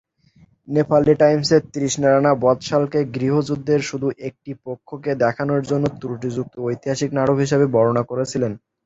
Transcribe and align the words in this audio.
নেপালি 0.67 1.13
টাইমসের 1.19 1.61
তৃষ্ণা 1.73 2.07
রানা 2.09 2.31
"বধশালা"কে 2.41 2.99
গৃহযুদ্ধের 3.15 3.81
শুধু 3.89 4.07
একটি 4.27 4.51
পক্ষকে 4.65 5.11
দেখানোর 5.23 5.61
জন্য 5.69 5.85
"ত্রুটিযুক্ত 5.99 6.53
ঐতিহাসিক 6.67 7.09
নাটক" 7.17 7.37
হিসেবে 7.43 7.65
বর্ণনা 7.73 8.03
করেছিলেন। 8.05 8.51